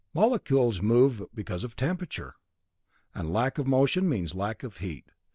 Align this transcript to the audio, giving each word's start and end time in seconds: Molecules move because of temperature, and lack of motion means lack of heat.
Molecules 0.15 0.81
move 0.81 1.21
because 1.31 1.63
of 1.63 1.75
temperature, 1.75 2.33
and 3.13 3.31
lack 3.31 3.59
of 3.59 3.67
motion 3.67 4.09
means 4.09 4.33
lack 4.33 4.63
of 4.63 4.77
heat. 4.77 5.05